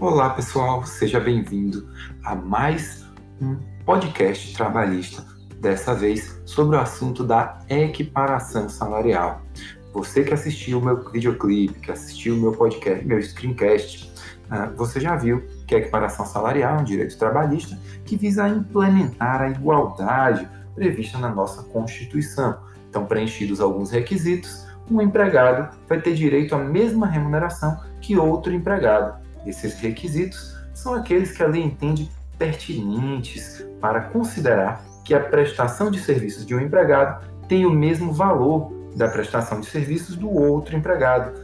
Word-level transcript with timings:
Olá, 0.00 0.30
pessoal, 0.30 0.84
seja 0.84 1.20
bem-vindo 1.20 1.88
a 2.24 2.34
mais 2.34 3.06
um 3.40 3.56
podcast 3.86 4.52
trabalhista, 4.56 5.24
dessa 5.60 5.94
vez 5.94 6.42
sobre 6.44 6.76
o 6.76 6.80
assunto 6.80 7.22
da 7.22 7.60
equiparação 7.70 8.68
salarial. 8.68 9.40
Você 9.92 10.24
que 10.24 10.34
assistiu 10.34 10.80
o 10.80 10.84
meu 10.84 11.08
videoclipe, 11.10 11.78
que 11.78 11.92
assistiu 11.92 12.34
o 12.34 12.38
meu 12.38 12.50
podcast, 12.50 13.04
meu 13.04 13.22
screencast, 13.22 14.12
ah, 14.50 14.66
você 14.76 14.98
já 14.98 15.14
viu 15.14 15.44
que 15.64 15.76
a 15.76 15.78
equiparação 15.78 16.26
salarial 16.26 16.78
é 16.78 16.80
um 16.80 16.84
direito 16.84 17.16
trabalhista 17.16 17.78
que 18.04 18.16
visa 18.16 18.48
implementar 18.48 19.42
a 19.42 19.50
igualdade 19.50 20.48
prevista 20.74 21.18
na 21.18 21.28
nossa 21.28 21.62
Constituição. 21.62 22.58
Então, 22.90 23.06
preenchidos 23.06 23.60
alguns 23.60 23.92
requisitos, 23.92 24.66
um 24.90 25.00
empregado 25.00 25.72
vai 25.88 26.00
ter 26.00 26.14
direito 26.14 26.52
à 26.52 26.58
mesma 26.58 27.06
remuneração 27.06 27.80
que 28.00 28.18
outro 28.18 28.52
empregado. 28.52 29.23
Esses 29.46 29.74
requisitos 29.74 30.56
são 30.72 30.94
aqueles 30.94 31.32
que 31.32 31.42
a 31.42 31.46
lei 31.46 31.62
entende 31.62 32.10
pertinentes 32.38 33.64
para 33.80 34.00
considerar 34.00 34.84
que 35.04 35.14
a 35.14 35.20
prestação 35.20 35.90
de 35.90 36.00
serviços 36.00 36.44
de 36.44 36.54
um 36.54 36.60
empregado 36.60 37.24
tem 37.48 37.66
o 37.66 37.70
mesmo 37.70 38.12
valor 38.12 38.72
da 38.96 39.08
prestação 39.08 39.60
de 39.60 39.66
serviços 39.66 40.16
do 40.16 40.30
outro 40.30 40.76
empregado, 40.76 41.38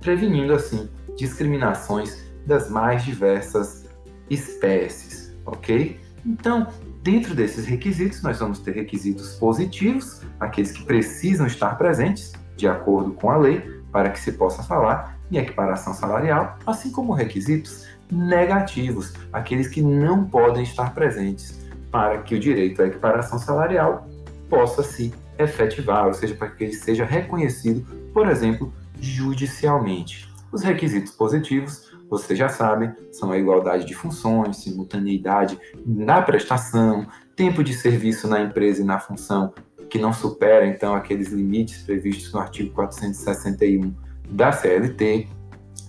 prevenindo 0.00 0.52
assim 0.52 0.88
discriminações 1.16 2.24
das 2.44 2.68
mais 2.68 3.04
diversas 3.04 3.86
espécies, 4.28 5.34
ok? 5.44 5.98
Então, 6.24 6.68
dentro 7.02 7.34
desses 7.34 7.66
requisitos, 7.66 8.22
nós 8.22 8.38
vamos 8.38 8.58
ter 8.58 8.72
requisitos 8.72 9.34
positivos, 9.36 10.20
aqueles 10.38 10.72
que 10.72 10.84
precisam 10.84 11.46
estar 11.46 11.78
presentes, 11.78 12.32
de 12.56 12.66
acordo 12.66 13.12
com 13.12 13.30
a 13.30 13.36
lei, 13.36 13.62
para 13.96 14.10
que 14.10 14.20
se 14.20 14.32
possa 14.32 14.62
falar 14.62 15.18
em 15.32 15.38
equiparação 15.38 15.94
salarial, 15.94 16.58
assim 16.66 16.92
como 16.92 17.14
requisitos 17.14 17.86
negativos, 18.12 19.14
aqueles 19.32 19.68
que 19.68 19.80
não 19.80 20.26
podem 20.26 20.64
estar 20.64 20.92
presentes, 20.92 21.66
para 21.90 22.18
que 22.18 22.34
o 22.34 22.38
direito 22.38 22.82
à 22.82 22.88
equiparação 22.88 23.38
salarial 23.38 24.06
possa 24.50 24.82
se 24.82 25.14
efetivar, 25.38 26.06
ou 26.06 26.12
seja, 26.12 26.34
para 26.34 26.50
que 26.50 26.64
ele 26.64 26.74
seja 26.74 27.06
reconhecido, 27.06 27.86
por 28.12 28.28
exemplo, 28.28 28.70
judicialmente. 29.00 30.30
Os 30.52 30.62
requisitos 30.62 31.12
positivos, 31.12 31.90
vocês 32.10 32.38
já 32.38 32.50
sabem, 32.50 32.92
são 33.10 33.32
a 33.32 33.38
igualdade 33.38 33.86
de 33.86 33.94
funções, 33.94 34.58
simultaneidade 34.58 35.58
na 35.86 36.20
prestação, 36.20 37.06
tempo 37.34 37.64
de 37.64 37.72
serviço 37.72 38.28
na 38.28 38.42
empresa 38.42 38.82
e 38.82 38.84
na 38.84 38.98
função 38.98 39.54
que 39.88 39.98
não 39.98 40.12
supera 40.12 40.66
então 40.66 40.94
aqueles 40.94 41.28
limites 41.28 41.82
previstos 41.82 42.32
no 42.32 42.40
artigo 42.40 42.72
461 42.74 43.94
da 44.28 44.52
CLT, 44.52 45.28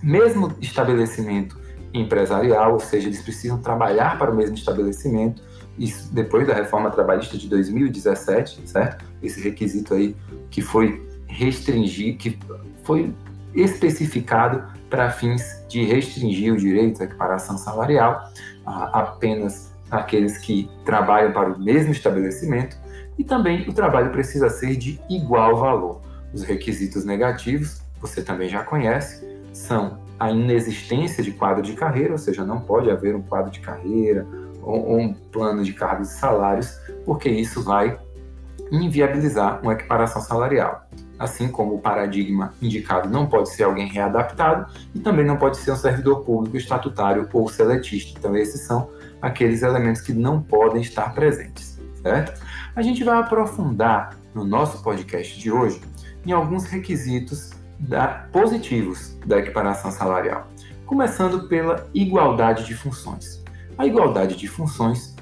mesmo 0.02 0.54
estabelecimento 0.60 1.58
empresarial, 1.92 2.74
ou 2.74 2.80
seja, 2.80 3.08
eles 3.08 3.22
precisam 3.22 3.58
trabalhar 3.58 4.18
para 4.18 4.30
o 4.30 4.36
mesmo 4.36 4.54
estabelecimento, 4.54 5.42
isso 5.78 6.12
depois 6.12 6.46
da 6.46 6.54
reforma 6.54 6.90
trabalhista 6.90 7.36
de 7.38 7.48
2017, 7.48 8.62
certo? 8.66 9.04
Esse 9.22 9.40
requisito 9.40 9.94
aí 9.94 10.14
que 10.50 10.60
foi 10.60 11.06
restringido, 11.26 12.18
que 12.18 12.38
foi 12.84 13.14
especificado 13.54 14.64
para 14.90 15.10
fins 15.10 15.42
de 15.68 15.84
restringir 15.84 16.52
o 16.52 16.56
direito 16.56 17.02
à 17.02 17.04
equiparação 17.04 17.58
salarial 17.58 18.30
a 18.64 19.00
apenas 19.00 19.74
aqueles 19.90 20.38
que 20.38 20.68
trabalham 20.84 21.32
para 21.32 21.52
o 21.52 21.58
mesmo 21.58 21.92
estabelecimento 21.92 22.76
e 23.18 23.24
também 23.24 23.68
o 23.68 23.72
trabalho 23.72 24.10
precisa 24.10 24.48
ser 24.48 24.76
de 24.76 25.00
igual 25.10 25.56
valor. 25.56 26.00
Os 26.32 26.42
requisitos 26.42 27.04
negativos, 27.04 27.82
você 28.00 28.22
também 28.22 28.48
já 28.48 28.62
conhece, 28.62 29.26
são 29.52 29.98
a 30.18 30.30
inexistência 30.30 31.22
de 31.22 31.32
quadro 31.32 31.62
de 31.62 31.72
carreira, 31.72 32.12
ou 32.12 32.18
seja, 32.18 32.44
não 32.44 32.60
pode 32.60 32.90
haver 32.90 33.14
um 33.14 33.22
quadro 33.22 33.50
de 33.50 33.60
carreira 33.60 34.26
ou, 34.62 34.98
um 34.98 35.14
plano 35.14 35.64
de 35.64 35.72
cargos 35.72 36.10
e 36.12 36.18
salários, 36.18 36.78
porque 37.04 37.28
isso 37.28 37.62
vai 37.62 37.98
inviabilizar 38.70 39.60
uma 39.62 39.72
equiparação 39.72 40.20
salarial. 40.20 40.86
Assim 41.18 41.48
como 41.48 41.74
o 41.74 41.78
paradigma 41.80 42.54
indicado 42.62 43.08
não 43.08 43.26
pode 43.26 43.50
ser 43.50 43.64
alguém 43.64 43.88
readaptado 43.88 44.70
e 44.94 45.00
também 45.00 45.24
não 45.24 45.36
pode 45.36 45.56
ser 45.56 45.72
um 45.72 45.76
servidor 45.76 46.20
público 46.20 46.56
estatutário 46.56 47.28
ou 47.32 47.48
seletista. 47.48 48.18
Então, 48.18 48.36
esses 48.36 48.60
são 48.60 48.88
aqueles 49.20 49.62
elementos 49.62 50.00
que 50.02 50.12
não 50.12 50.40
podem 50.40 50.80
estar 50.80 51.14
presentes, 51.14 51.80
certo? 52.02 52.40
A 52.78 52.82
gente 52.82 53.02
vai 53.02 53.18
aprofundar 53.18 54.16
no 54.32 54.44
nosso 54.44 54.84
podcast 54.84 55.36
de 55.36 55.50
hoje 55.50 55.80
em 56.24 56.30
alguns 56.30 56.64
requisitos 56.66 57.50
da, 57.76 58.06
positivos 58.32 59.18
da 59.26 59.40
equiparação 59.40 59.90
salarial, 59.90 60.46
começando 60.86 61.48
pela 61.48 61.88
igualdade 61.92 62.64
de 62.64 62.76
funções. 62.76 63.42
A 63.76 63.84
igualdade 63.84 64.36
de 64.36 64.46
funções, 64.46 65.16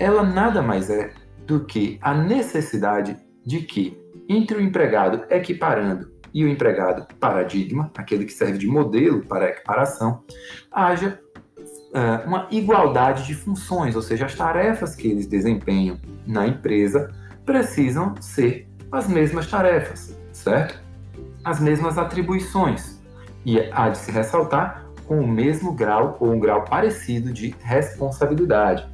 ela 0.00 0.24
nada 0.24 0.60
mais 0.60 0.90
é 0.90 1.12
do 1.46 1.64
que 1.64 1.96
a 2.02 2.12
necessidade 2.12 3.16
de 3.44 3.60
que 3.60 3.96
entre 4.28 4.58
o 4.58 4.60
empregado 4.60 5.26
equiparando 5.30 6.10
e 6.34 6.44
o 6.44 6.48
empregado 6.48 7.06
paradigma, 7.20 7.88
aquele 7.96 8.24
que 8.24 8.32
serve 8.32 8.58
de 8.58 8.66
modelo 8.66 9.24
para 9.24 9.44
a 9.44 9.50
equiparação, 9.50 10.24
haja 10.72 11.20
uh, 11.56 12.26
uma 12.26 12.48
igualdade 12.50 13.24
de 13.24 13.34
funções, 13.36 13.94
ou 13.94 14.02
seja, 14.02 14.26
as 14.26 14.34
tarefas 14.34 14.96
que 14.96 15.06
eles 15.06 15.28
desempenham 15.28 16.00
na 16.26 16.46
empresa 16.46 17.10
precisam 17.44 18.14
ser 18.20 18.68
as 18.90 19.08
mesmas 19.08 19.48
tarefas, 19.48 20.18
certo? 20.32 20.80
As 21.44 21.60
mesmas 21.60 21.96
atribuições. 21.96 23.00
E 23.44 23.60
há 23.72 23.88
de 23.88 23.98
se 23.98 24.10
ressaltar 24.10 24.84
com 25.06 25.20
o 25.20 25.26
mesmo 25.26 25.72
grau 25.72 26.16
ou 26.18 26.32
um 26.32 26.40
grau 26.40 26.64
parecido 26.64 27.32
de 27.32 27.54
responsabilidade. 27.60 28.86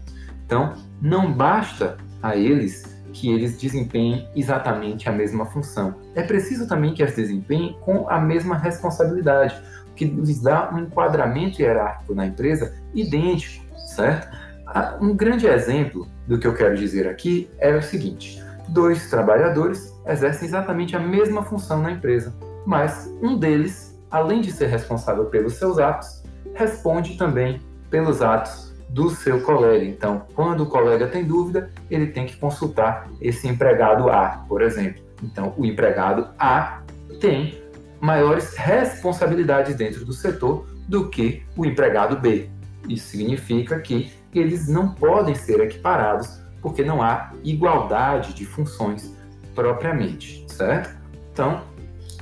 Então, 0.45 0.75
não 1.01 1.33
basta 1.33 1.97
a 2.23 2.37
eles 2.37 2.93
que 3.13 3.31
eles 3.31 3.59
desempenhem 3.59 4.29
exatamente 4.35 5.09
a 5.09 5.13
mesma 5.13 5.47
função. 5.47 5.95
É 6.15 6.23
preciso 6.23 6.67
também 6.67 6.95
que 6.95 7.03
as 7.03 7.15
desempenhem 7.15 7.77
com 7.81 8.09
a 8.09 8.19
mesma 8.21 8.57
responsabilidade, 8.57 9.61
que 9.95 10.05
lhes 10.05 10.41
dá 10.41 10.71
um 10.73 10.79
enquadramento 10.81 11.61
hierárquico 11.61 12.15
na 12.15 12.27
empresa 12.27 12.75
idêntico, 12.95 13.65
certo? 13.79 14.29
Um 15.01 15.15
grande 15.15 15.47
exemplo 15.47 16.07
do 16.27 16.39
que 16.39 16.47
eu 16.47 16.55
quero 16.55 16.77
dizer 16.77 17.09
aqui 17.09 17.51
é 17.59 17.75
o 17.75 17.83
seguinte: 17.83 18.43
dois 18.69 19.11
trabalhadores 19.11 19.93
exercem 20.07 20.49
exatamente 20.49 20.97
a 20.97 21.01
mesma 21.01 21.43
função 21.43 21.83
na 21.83 21.91
empresa, 21.91 22.35
mas 22.67 23.13
um 23.23 23.37
deles, 23.37 23.99
além 24.11 24.41
de 24.41 24.51
ser 24.51 24.67
responsável 24.67 25.27
pelos 25.27 25.55
seus 25.55 25.79
atos, 25.79 26.23
responde 26.55 27.17
também 27.17 27.61
pelos 27.91 28.23
atos 28.23 28.73
do 28.89 29.11
seu 29.11 29.41
colega. 29.41 29.85
Então, 29.85 30.27
quando 30.35 30.63
o 30.63 30.67
colega 30.67 31.07
tem 31.07 31.25
dúvida, 31.25 31.71
ele 31.91 32.09
tem 32.09 32.27
que 32.27 32.37
consultar 32.37 33.09
esse 33.21 33.49
empregado 33.49 34.11
A, 34.11 34.45
por 34.49 34.61
exemplo. 34.61 35.03
Então, 35.23 35.55
o 35.57 35.65
empregado 35.65 36.29
A 36.39 36.83
tem 37.21 37.63
maiores 38.01 38.55
responsabilidades 38.57 39.77
dentro 39.77 40.05
do 40.05 40.13
setor 40.13 40.67
do 40.89 41.09
que 41.09 41.43
o 41.57 41.65
empregado 41.65 42.19
B. 42.19 42.51
Isso 42.89 43.09
significa 43.09 43.79
eles 44.39 44.69
não 44.69 44.95
podem 44.95 45.35
ser 45.35 45.61
equiparados 45.61 46.41
porque 46.61 46.85
não 46.85 47.03
há 47.03 47.33
igualdade 47.43 48.35
de 48.35 48.47
funções 48.47 49.15
propriamente, 49.55 50.47
certo? 50.49 50.97
Então, 51.33 51.63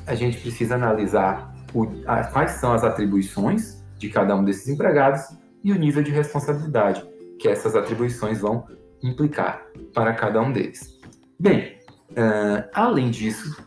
a 0.07 0.15
gente 0.15 0.39
precisa 0.39 0.75
analisar 0.75 1.55
o, 1.75 1.87
a, 2.07 2.25
quais 2.25 2.53
são 2.53 2.73
as 2.73 2.83
atribuições 2.83 3.85
de 3.99 4.09
cada 4.09 4.35
um 4.35 4.43
desses 4.43 4.67
empregados 4.69 5.23
e 5.63 5.73
o 5.73 5.77
nível 5.77 6.03
de 6.03 6.11
responsabilidade 6.11 7.07
que 7.39 7.49
essas 7.49 7.77
atribuições 7.77 8.41
vão 8.41 8.67
implicar 9.03 9.63
para 9.95 10.13
cada 10.15 10.41
um 10.41 10.53
deles. 10.53 10.99
Bem, 11.39 11.79
uh, 12.11 12.69
além 12.75 13.11
disso, 13.11 13.63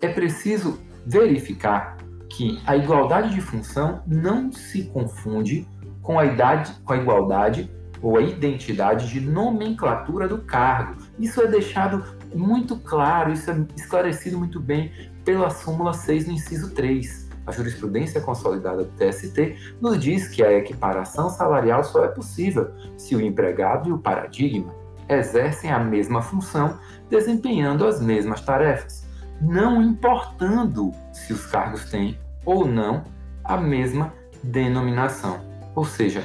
é 0.00 0.08
preciso 0.08 0.78
verificar 1.04 1.96
que 2.28 2.60
a 2.66 2.76
igualdade 2.76 3.34
de 3.34 3.40
função 3.40 4.02
não 4.06 4.52
se 4.52 4.84
confunde 4.84 5.66
com 6.02 6.18
a, 6.18 6.26
idade, 6.26 6.72
com 6.84 6.92
a 6.92 6.96
igualdade 6.96 7.70
ou 8.02 8.16
a 8.16 8.22
identidade 8.22 9.08
de 9.08 9.20
nomenclatura 9.20 10.28
do 10.28 10.38
cargo. 10.38 10.96
Isso 11.18 11.40
é 11.40 11.46
deixado 11.46 12.04
muito 12.34 12.76
claro, 12.76 13.32
isso 13.32 13.50
é 13.50 13.66
esclarecido 13.76 14.38
muito 14.38 14.60
bem 14.60 14.92
pela 15.24 15.50
súmula 15.50 15.92
6 15.92 16.26
no 16.26 16.32
inciso 16.32 16.74
3. 16.74 17.26
A 17.46 17.52
jurisprudência 17.52 18.20
consolidada 18.20 18.84
do 18.84 18.90
TST 18.92 19.76
nos 19.80 20.00
diz 20.00 20.28
que 20.28 20.42
a 20.42 20.52
equiparação 20.52 21.30
salarial 21.30 21.84
só 21.84 22.04
é 22.04 22.08
possível 22.08 22.72
se 22.96 23.14
o 23.14 23.20
empregado 23.20 23.88
e 23.88 23.92
o 23.92 23.98
paradigma 23.98 24.74
exercem 25.08 25.70
a 25.70 25.78
mesma 25.78 26.20
função, 26.20 26.78
desempenhando 27.08 27.86
as 27.86 28.00
mesmas 28.00 28.40
tarefas, 28.40 29.06
não 29.40 29.80
importando 29.80 30.92
se 31.12 31.32
os 31.32 31.46
cargos 31.46 31.90
têm 31.90 32.18
ou 32.44 32.66
não 32.66 33.04
a 33.44 33.56
mesma 33.56 34.12
denominação. 34.42 35.40
Ou 35.74 35.84
seja, 35.84 36.24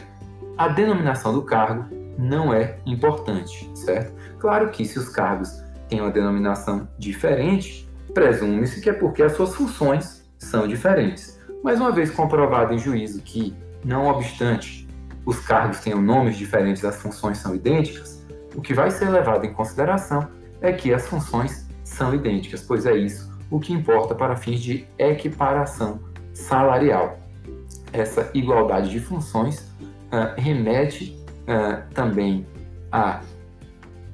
a 0.58 0.68
denominação 0.68 1.34
do 1.34 1.44
cargo 1.44 1.86
não 2.18 2.54
é 2.54 2.78
importante, 2.86 3.70
certo? 3.74 4.14
Claro 4.40 4.70
que 4.70 4.86
se 4.86 5.00
os 5.00 5.10
cargos 5.10 5.64
têm 5.88 6.02
uma 6.02 6.12
denominação 6.12 6.88
diferente, 6.98 7.90
presume-se 8.14 8.82
que 8.82 8.90
é 8.90 8.94
porque 8.94 9.24
as 9.24 9.34
suas 9.34 9.56
funções 9.56 10.30
são 10.38 10.68
diferentes. 10.68 11.40
Mas 11.64 11.80
uma 11.80 11.92
vez 11.92 12.12
comprovado 12.12 12.74
em 12.74 12.80
juízo 12.80 13.22
que, 13.22 13.56
não 13.84 14.08
obstante 14.08 14.88
os 15.26 15.40
cargos 15.40 15.80
tenham 15.80 16.02
nomes 16.02 16.36
diferentes, 16.36 16.84
as 16.84 17.02
funções 17.02 17.38
são 17.38 17.56
idênticas, 17.56 18.26
o 18.56 18.62
que 18.62 18.74
vai 18.74 18.92
ser 18.92 19.10
levado 19.10 19.46
em 19.46 19.54
consideração 19.54 20.28
é 20.60 20.72
que 20.72 20.94
as 20.94 21.08
funções 21.08 21.68
são 21.84 22.14
idênticas, 22.14 22.62
pois 22.62 22.86
é 22.86 22.96
isso 22.96 23.32
o 23.50 23.60
que 23.60 23.74
importa 23.74 24.16
para 24.16 24.36
fins 24.36 24.62
de 24.62 24.88
equiparação 24.98 26.00
salarial. 26.34 27.20
Essa 27.92 28.32
igualdade 28.34 28.90
de 28.90 29.00
funções 29.00 29.71
uh, 30.12 30.40
remete 30.40 31.18
uh, 31.44 31.92
também 31.94 32.46
à 32.92 33.22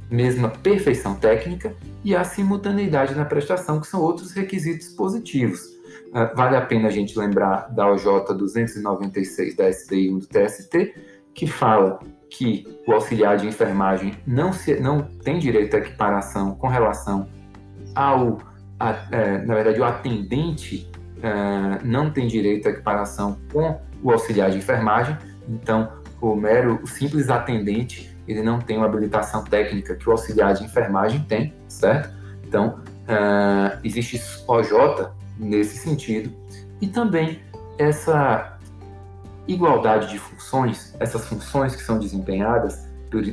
mesma 0.10 0.50
perfeição 0.50 1.16
técnica 1.16 1.76
e 2.04 2.16
à 2.16 2.24
simultaneidade 2.24 3.16
na 3.16 3.26
prestação, 3.26 3.80
que 3.82 3.88
são 3.88 4.02
outros 4.02 4.32
requisitos 4.32 4.90
positivos. 4.90 5.60
Uh, 6.08 6.36
vale 6.36 6.56
a 6.56 6.62
pena 6.62 6.88
a 6.88 6.92
gente 6.92 7.18
lembrar 7.18 7.70
da 7.74 7.92
OJ 7.92 8.34
296 8.38 9.56
da 9.56 9.70
SDI 9.70 10.10
1 10.10 10.20
do 10.20 10.28
TST, 10.28 10.96
que 11.34 11.48
fala 11.48 12.00
que 12.30 12.66
o 12.86 12.94
auxiliar 12.94 13.38
de 13.38 13.48
enfermagem 13.48 14.14
não, 14.26 14.52
se, 14.52 14.80
não 14.80 15.02
tem 15.02 15.40
direito 15.40 15.76
à 15.76 15.80
equiparação 15.80 16.56
com 16.56 16.68
relação 16.68 17.28
ao, 17.96 18.40
a, 18.80 19.08
é, 19.12 19.38
na 19.46 19.56
verdade, 19.56 19.80
o 19.80 19.84
atendente 19.84 20.90
é, 21.22 21.84
não 21.84 22.12
tem 22.12 22.28
direito 22.28 22.68
à 22.68 22.72
equiparação 22.72 23.38
com 23.52 23.80
o 24.04 24.12
auxiliar 24.12 24.52
de 24.52 24.58
enfermagem, 24.58 25.18
então 25.48 25.92
o 26.22 26.36
mero, 26.36 26.80
o 26.84 26.88
simples 26.88 27.30
atendente, 27.30 28.16
ele 28.28 28.42
não 28.42 28.60
tem 28.60 28.78
uma 28.78 28.86
habilitação 28.86 29.44
técnica 29.44 29.96
que 29.96 30.08
o 30.10 30.12
auxiliar 30.12 30.54
de 30.54 30.64
enfermagem 30.64 31.24
tem, 31.24 31.54
certo? 31.68 32.10
Então, 32.44 32.80
uh, 33.08 33.80
existe 33.84 34.22
OJ 34.48 35.10
nesse 35.38 35.78
sentido, 35.78 36.32
e 36.82 36.88
também 36.88 37.40
essa 37.78 38.58
igualdade 39.48 40.10
de 40.10 40.20
funções, 40.20 40.96
essas 41.00 41.26
funções 41.26 41.76
que 41.76 41.84
são 41.84 42.00
desempenhadas 42.00 42.88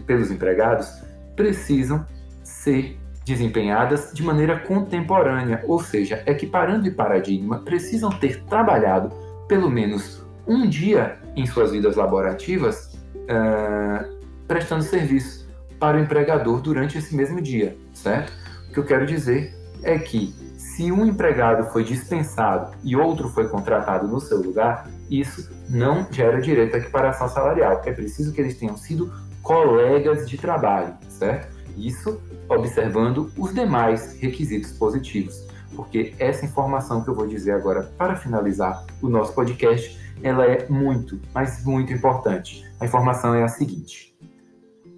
pelos 0.06 0.30
empregados, 0.30 0.88
precisam 1.34 2.06
ser 2.42 2.98
desempenhadas 3.24 4.12
de 4.12 4.22
maneira 4.22 4.58
contemporânea, 4.60 5.64
ou 5.66 5.82
seja, 5.82 6.22
equiparando 6.26 6.86
e 6.86 6.90
paradigma 6.90 7.60
precisam 7.60 8.10
ter 8.10 8.44
trabalhado 8.44 9.10
pelo 9.48 9.70
menos 9.70 10.23
um 10.46 10.68
dia 10.68 11.18
em 11.36 11.46
suas 11.46 11.72
vidas 11.72 11.96
laborativas 11.96 12.94
uh, 13.14 14.14
prestando 14.46 14.82
serviço 14.82 15.48
para 15.78 15.96
o 15.96 16.00
empregador 16.00 16.60
durante 16.60 16.98
esse 16.98 17.14
mesmo 17.14 17.40
dia, 17.40 17.76
certo? 17.92 18.32
O 18.68 18.72
que 18.72 18.78
eu 18.78 18.84
quero 18.84 19.06
dizer 19.06 19.54
é 19.82 19.98
que 19.98 20.34
se 20.56 20.90
um 20.90 21.06
empregado 21.06 21.70
foi 21.70 21.84
dispensado 21.84 22.74
e 22.82 22.96
outro 22.96 23.28
foi 23.28 23.48
contratado 23.48 24.08
no 24.08 24.20
seu 24.20 24.38
lugar, 24.38 24.88
isso 25.08 25.50
não 25.68 26.06
gera 26.10 26.40
direito 26.40 26.74
à 26.74 26.78
equiparação 26.78 27.28
salarial. 27.28 27.80
É 27.84 27.92
preciso 27.92 28.32
que 28.32 28.40
eles 28.40 28.58
tenham 28.58 28.76
sido 28.76 29.12
colegas 29.42 30.28
de 30.28 30.36
trabalho, 30.36 30.94
certo? 31.08 31.54
Isso 31.76 32.20
observando 32.48 33.30
os 33.38 33.54
demais 33.54 34.18
requisitos 34.20 34.72
positivos, 34.72 35.46
porque 35.74 36.14
essa 36.18 36.44
informação 36.44 37.02
que 37.02 37.10
eu 37.10 37.14
vou 37.14 37.26
dizer 37.26 37.52
agora 37.52 37.82
para 37.98 38.16
finalizar 38.16 38.84
o 39.02 39.08
nosso 39.08 39.32
podcast, 39.32 39.98
ela 40.22 40.46
é 40.46 40.68
muito, 40.68 41.20
mas 41.34 41.64
muito 41.64 41.92
importante. 41.92 42.64
A 42.80 42.84
informação 42.84 43.34
é 43.34 43.42
a 43.42 43.48
seguinte: 43.48 44.16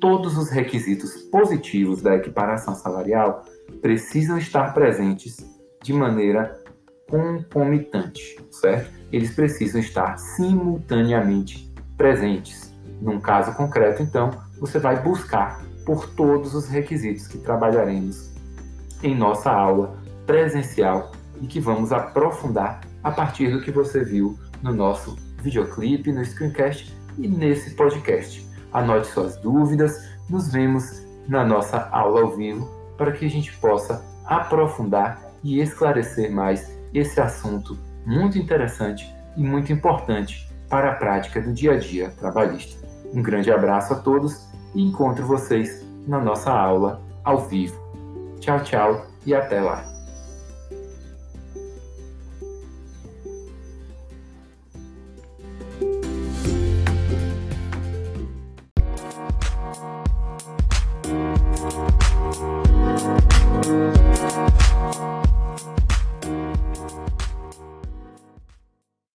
todos 0.00 0.36
os 0.36 0.50
requisitos 0.50 1.22
positivos 1.22 2.02
da 2.02 2.14
equiparação 2.16 2.74
salarial 2.74 3.44
precisam 3.80 4.38
estar 4.38 4.72
presentes 4.72 5.44
de 5.82 5.92
maneira 5.92 6.60
concomitante, 7.08 8.38
certo? 8.50 8.90
Eles 9.12 9.34
precisam 9.34 9.80
estar 9.80 10.18
simultaneamente 10.18 11.72
presentes. 11.96 12.74
Num 13.00 13.20
caso 13.20 13.54
concreto, 13.54 14.02
então, 14.02 14.30
você 14.58 14.78
vai 14.78 15.02
buscar 15.02 15.62
por 15.84 16.08
todos 16.10 16.54
os 16.54 16.66
requisitos 16.66 17.28
que 17.28 17.38
trabalharemos 17.38 18.32
em 19.02 19.14
nossa 19.14 19.50
aula 19.50 19.96
presencial 20.26 21.12
e 21.40 21.46
que 21.46 21.60
vamos 21.60 21.92
aprofundar 21.92 22.80
a 23.02 23.10
partir 23.10 23.50
do 23.50 23.62
que 23.62 23.70
você 23.70 24.04
viu 24.04 24.38
no 24.62 24.74
nosso 24.74 25.16
videoclipe, 25.42 26.12
no 26.12 26.24
screencast 26.24 26.96
e 27.18 27.28
nesse 27.28 27.74
podcast. 27.74 28.46
Anote 28.72 29.06
suas 29.06 29.36
dúvidas, 29.36 30.10
nos 30.28 30.52
vemos 30.52 31.02
na 31.28 31.44
nossa 31.44 31.88
aula 31.90 32.22
ao 32.22 32.36
vivo 32.36 32.68
para 32.96 33.12
que 33.12 33.26
a 33.26 33.30
gente 33.30 33.56
possa 33.58 34.04
aprofundar 34.24 35.22
e 35.42 35.60
esclarecer 35.60 36.32
mais 36.32 36.76
esse 36.92 37.20
assunto 37.20 37.78
muito 38.04 38.38
interessante 38.38 39.14
e 39.36 39.42
muito 39.42 39.72
importante 39.72 40.48
para 40.68 40.92
a 40.92 40.94
prática 40.94 41.40
do 41.40 41.52
dia 41.52 41.72
a 41.72 41.78
dia 41.78 42.10
trabalhista. 42.10 42.86
Um 43.12 43.22
grande 43.22 43.52
abraço 43.52 43.92
a 43.92 43.96
todos 43.96 44.48
e 44.74 44.82
encontro 44.82 45.24
vocês 45.26 45.84
na 46.06 46.20
nossa 46.20 46.50
aula 46.50 47.00
ao 47.24 47.46
vivo. 47.46 47.80
Tchau, 48.40 48.60
tchau 48.62 49.06
e 49.24 49.34
até 49.34 49.60
lá! 49.60 49.95